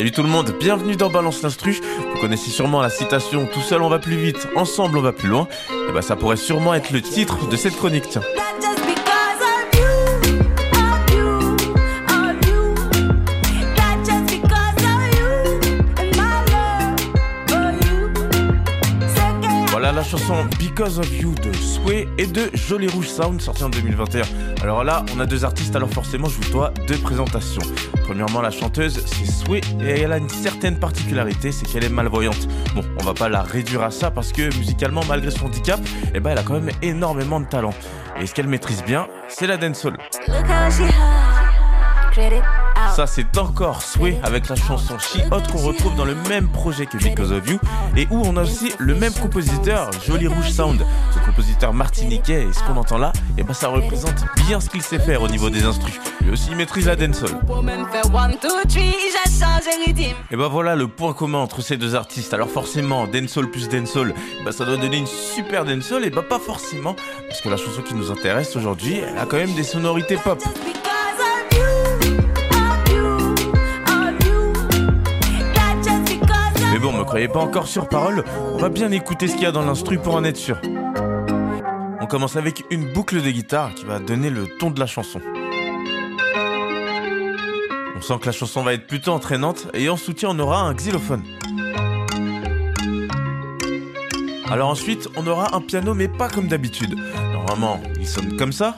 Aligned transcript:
Salut 0.00 0.12
tout 0.12 0.22
le 0.22 0.30
monde, 0.30 0.56
bienvenue 0.58 0.96
dans 0.96 1.10
Balance 1.10 1.42
l'Instru. 1.42 1.78
Vous 2.14 2.20
connaissez 2.22 2.48
sûrement 2.48 2.80
la 2.80 2.88
citation 2.88 3.46
Tout 3.52 3.60
seul 3.60 3.82
on 3.82 3.90
va 3.90 3.98
plus 3.98 4.16
vite, 4.16 4.48
ensemble 4.56 4.96
on 4.96 5.02
va 5.02 5.12
plus 5.12 5.28
loin. 5.28 5.46
Et 5.90 5.92
bah 5.92 6.00
ça 6.00 6.16
pourrait 6.16 6.38
sûrement 6.38 6.72
être 6.72 6.90
le 6.90 7.02
titre 7.02 7.50
de 7.50 7.54
cette 7.54 7.76
chronique, 7.76 8.08
tiens. 8.08 8.22
La 19.80 20.04
chanson 20.04 20.44
Because 20.58 20.98
of 20.98 21.10
You 21.20 21.34
de 21.34 21.52
Sway 21.54 22.06
et 22.18 22.26
de 22.26 22.50
Jolly 22.54 22.86
Rouge 22.86 23.08
Sound 23.08 23.40
sortie 23.40 23.64
en 23.64 23.70
2021. 23.70 24.22
Alors 24.62 24.84
là, 24.84 25.04
on 25.16 25.20
a 25.20 25.26
deux 25.26 25.44
artistes, 25.44 25.74
alors 25.74 25.88
forcément, 25.88 26.28
je 26.28 26.38
vous 26.38 26.52
dois 26.52 26.72
deux 26.86 26.98
présentations. 26.98 27.62
Premièrement, 28.04 28.42
la 28.42 28.50
chanteuse, 28.50 29.02
c'est 29.06 29.24
Sway 29.24 29.62
et 29.80 30.02
elle 30.02 30.12
a 30.12 30.18
une 30.18 30.28
certaine 30.28 30.78
particularité, 30.78 31.50
c'est 31.50 31.66
qu'elle 31.66 31.84
est 31.84 31.88
malvoyante. 31.88 32.46
Bon, 32.74 32.82
on 33.00 33.04
va 33.04 33.14
pas 33.14 33.28
la 33.28 33.42
réduire 33.42 33.82
à 33.82 33.90
ça 33.90 34.10
parce 34.10 34.32
que 34.32 34.54
musicalement, 34.58 35.02
malgré 35.08 35.30
son 35.30 35.46
handicap, 35.46 35.80
eh 36.14 36.20
ben, 36.20 36.30
elle 36.30 36.38
a 36.38 36.42
quand 36.42 36.60
même 36.60 36.70
énormément 36.82 37.40
de 37.40 37.46
talent. 37.46 37.74
Et 38.20 38.26
ce 38.26 38.34
qu'elle 38.34 38.48
maîtrise 38.48 38.84
bien, 38.84 39.08
c'est 39.28 39.46
la 39.46 39.56
dancehall. 39.56 39.96
Ça, 42.94 43.06
c'est 43.06 43.38
encore 43.38 43.82
Sway 43.82 44.18
avec 44.22 44.48
la 44.48 44.56
chanson 44.56 44.98
She 44.98 45.20
Hot 45.30 45.42
qu'on 45.52 45.58
retrouve 45.58 45.94
dans 45.96 46.04
le 46.04 46.14
même 46.28 46.48
projet 46.48 46.86
que 46.86 46.98
Because 46.98 47.32
of 47.32 47.48
You 47.48 47.58
et 47.96 48.06
où 48.10 48.22
on 48.24 48.36
a 48.36 48.42
aussi 48.42 48.72
le 48.78 48.94
même 48.94 49.12
compositeur, 49.12 49.90
Jolly 50.06 50.26
Rouge 50.26 50.50
Sound, 50.50 50.84
ce 51.14 51.18
compositeur 51.24 51.72
martiniquais. 51.72 52.46
Et 52.48 52.52
ce 52.52 52.62
qu'on 52.64 52.76
entend 52.76 52.98
là, 52.98 53.12
et 53.36 53.40
eh 53.40 53.42
ben 53.42 53.54
ça 53.54 53.68
représente 53.68 54.24
bien 54.46 54.60
ce 54.60 54.68
qu'il 54.68 54.82
sait 54.82 54.98
faire 54.98 55.22
au 55.22 55.28
niveau 55.28 55.50
des 55.50 55.64
instrus. 55.64 55.94
Lui 56.22 56.32
aussi, 56.32 56.48
il 56.50 56.56
maîtrise 56.56 56.86
la 56.86 56.96
dancehall. 56.96 57.30
Et 60.30 60.36
ben 60.36 60.48
voilà 60.48 60.76
le 60.76 60.88
point 60.88 61.12
commun 61.12 61.38
entre 61.38 61.62
ces 61.62 61.76
deux 61.76 61.94
artistes. 61.94 62.34
Alors 62.34 62.48
forcément, 62.48 63.06
dancehall 63.06 63.50
plus 63.50 63.68
dancehall, 63.68 64.14
bah 64.44 64.52
ça 64.52 64.64
doit 64.64 64.76
donner 64.76 64.98
une 64.98 65.06
super 65.06 65.64
dancehall 65.64 66.04
et 66.04 66.10
bah 66.10 66.24
pas 66.28 66.38
forcément, 66.38 66.96
parce 67.28 67.40
que 67.40 67.48
la 67.48 67.56
chanson 67.56 67.82
qui 67.82 67.94
nous 67.94 68.10
intéresse 68.10 68.56
aujourd'hui, 68.56 68.98
elle 68.98 69.18
a 69.18 69.26
quand 69.26 69.38
même 69.38 69.54
des 69.54 69.64
sonorités 69.64 70.16
pop. 70.16 70.42
Bon, 76.80 76.92
me 76.92 77.04
croyez 77.04 77.28
pas 77.28 77.40
encore 77.40 77.68
sur 77.68 77.88
parole, 77.88 78.24
on 78.54 78.58
va 78.58 78.68
bien 78.68 78.90
écouter 78.90 79.28
ce 79.28 79.34
qu'il 79.34 79.42
y 79.42 79.46
a 79.46 79.52
dans 79.52 79.64
l'instru 79.64 79.98
pour 79.98 80.14
en 80.14 80.24
être 80.24 80.36
sûr. 80.36 80.58
On 82.00 82.06
commence 82.06 82.36
avec 82.36 82.64
une 82.70 82.92
boucle 82.92 83.20
de 83.20 83.30
guitare 83.30 83.74
qui 83.74 83.84
va 83.84 83.98
donner 83.98 84.30
le 84.30 84.46
ton 84.58 84.70
de 84.70 84.80
la 84.80 84.86
chanson. 84.86 85.20
On 87.96 88.00
sent 88.00 88.14
que 88.20 88.26
la 88.26 88.32
chanson 88.32 88.62
va 88.62 88.72
être 88.72 88.86
plutôt 88.86 89.12
entraînante 89.12 89.68
et 89.74 89.90
en 89.90 89.96
soutien 89.96 90.30
on 90.30 90.38
aura 90.38 90.62
un 90.62 90.74
xylophone. 90.74 91.22
Alors 94.50 94.70
ensuite 94.70 95.08
on 95.16 95.26
aura 95.26 95.54
un 95.54 95.60
piano 95.60 95.92
mais 95.94 96.08
pas 96.08 96.28
comme 96.28 96.48
d'habitude. 96.48 96.96
Normalement 97.32 97.78
il 97.98 98.06
sonne 98.06 98.36
comme 98.36 98.52
ça. 98.52 98.76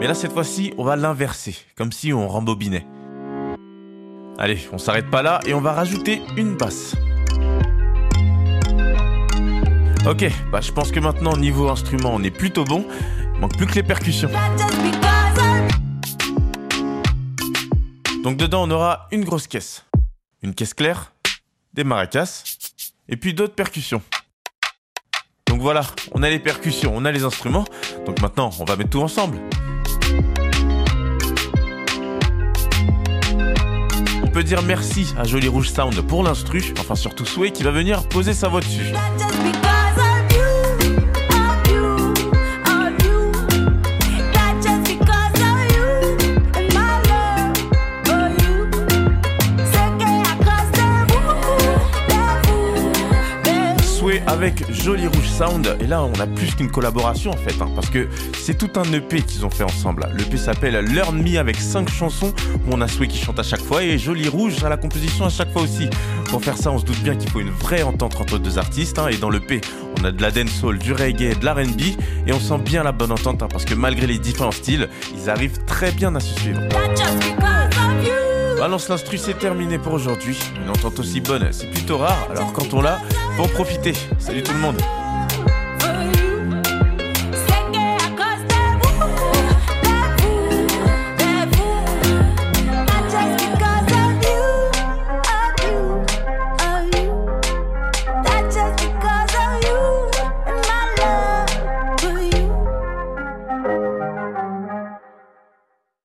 Mais 0.00 0.06
là 0.06 0.14
cette 0.14 0.32
fois-ci 0.32 0.72
on 0.78 0.84
va 0.84 0.96
l'inverser, 0.96 1.56
comme 1.76 1.92
si 1.92 2.12
on 2.12 2.26
rembobinait. 2.26 2.86
Allez, 4.40 4.68
on 4.72 4.78
s'arrête 4.78 5.10
pas 5.10 5.20
là 5.20 5.40
et 5.46 5.52
on 5.52 5.60
va 5.60 5.72
rajouter 5.72 6.22
une 6.36 6.56
basse. 6.56 6.94
Ok, 10.06 10.30
bah 10.52 10.60
je 10.60 10.70
pense 10.70 10.92
que 10.92 11.00
maintenant 11.00 11.36
niveau 11.36 11.68
instrument 11.68 12.14
on 12.14 12.22
est 12.22 12.30
plutôt 12.30 12.64
bon. 12.64 12.86
Il 13.34 13.40
manque 13.40 13.56
plus 13.56 13.66
que 13.66 13.74
les 13.74 13.82
percussions. 13.82 14.30
Donc 18.22 18.36
dedans 18.36 18.62
on 18.62 18.70
aura 18.70 19.08
une 19.10 19.24
grosse 19.24 19.48
caisse, 19.48 19.84
une 20.44 20.54
caisse 20.54 20.72
claire, 20.72 21.12
des 21.74 21.82
maracas 21.82 22.44
et 23.08 23.16
puis 23.16 23.34
d'autres 23.34 23.56
percussions. 23.56 24.02
Donc 25.48 25.60
voilà, 25.60 25.82
on 26.12 26.22
a 26.22 26.30
les 26.30 26.38
percussions, 26.38 26.92
on 26.94 27.04
a 27.04 27.10
les 27.10 27.24
instruments. 27.24 27.64
Donc 28.06 28.22
maintenant 28.22 28.50
on 28.60 28.64
va 28.64 28.76
mettre 28.76 28.90
tout 28.90 29.02
ensemble. 29.02 29.40
Dire 34.42 34.62
merci 34.62 35.14
à 35.18 35.24
Jolly 35.24 35.48
Rouge 35.48 35.70
Sound 35.70 36.00
pour 36.02 36.22
l'instru, 36.22 36.62
enfin 36.78 36.94
surtout 36.94 37.26
Sway 37.26 37.50
qui 37.50 37.62
va 37.62 37.70
venir 37.70 38.04
poser 38.08 38.32
sa 38.32 38.48
voix 38.48 38.60
dessus. 38.60 38.92
Avec 54.38 54.72
Jolly 54.72 55.08
Rouge 55.08 55.28
Sound. 55.28 55.76
Et 55.80 55.86
là, 55.88 56.04
on 56.04 56.12
a 56.20 56.26
plus 56.28 56.54
qu'une 56.54 56.70
collaboration 56.70 57.32
en 57.32 57.36
fait, 57.36 57.60
hein, 57.60 57.68
parce 57.74 57.90
que 57.90 58.06
c'est 58.38 58.56
tout 58.56 58.70
un 58.78 58.84
EP 58.92 59.20
qu'ils 59.22 59.44
ont 59.44 59.50
fait 59.50 59.64
ensemble. 59.64 60.08
L'EP 60.16 60.36
s'appelle 60.36 60.76
Learn 60.76 61.20
Me 61.20 61.38
avec 61.38 61.56
5 61.56 61.90
chansons 61.90 62.32
où 62.54 62.70
on 62.72 62.80
a 62.80 62.86
Sway 62.86 63.08
qui 63.08 63.18
chante 63.18 63.40
à 63.40 63.42
chaque 63.42 63.60
fois 63.60 63.82
et 63.82 63.98
Jolly 63.98 64.28
Rouge 64.28 64.62
à 64.62 64.68
la 64.68 64.76
composition 64.76 65.24
à 65.24 65.28
chaque 65.28 65.52
fois 65.52 65.62
aussi. 65.62 65.90
Pour 66.30 66.40
faire 66.44 66.56
ça, 66.56 66.70
on 66.70 66.78
se 66.78 66.84
doute 66.84 67.00
bien 67.00 67.16
qu'il 67.16 67.28
faut 67.30 67.40
une 67.40 67.50
vraie 67.50 67.82
entente 67.82 68.14
entre 68.20 68.38
deux 68.38 68.58
artistes. 68.58 69.00
Hein, 69.00 69.08
et 69.08 69.16
dans 69.16 69.28
l'EP, 69.28 69.60
on 70.00 70.04
a 70.04 70.12
de 70.12 70.22
la 70.22 70.30
dancehall, 70.30 70.78
du 70.78 70.92
reggae, 70.92 71.36
de 71.36 71.44
l'R&B 71.44 71.98
et 72.28 72.32
on 72.32 72.38
sent 72.38 72.58
bien 72.58 72.84
la 72.84 72.92
bonne 72.92 73.10
entente 73.10 73.42
hein, 73.42 73.48
parce 73.50 73.64
que 73.64 73.74
malgré 73.74 74.06
les 74.06 74.20
différents 74.20 74.52
styles, 74.52 74.88
ils 75.16 75.28
arrivent 75.28 75.64
très 75.66 75.90
bien 75.90 76.14
à 76.14 76.20
se 76.20 76.38
suivre. 76.38 76.60
Balance 78.56 78.88
l'instru, 78.88 79.18
c'est 79.18 79.38
terminé 79.38 79.78
pour 79.78 79.94
aujourd'hui. 79.94 80.38
Une 80.62 80.70
entente 80.70 81.00
aussi 81.00 81.20
bonne, 81.20 81.48
c'est 81.50 81.70
plutôt 81.70 81.98
rare, 81.98 82.28
alors 82.30 82.52
quand 82.52 82.74
on 82.74 82.82
l'a, 82.82 82.98
Bon 83.38 83.46
profiter. 83.46 83.92
Salut 84.18 84.42
tout 84.42 84.52
le 84.52 84.58
monde. 84.58 84.82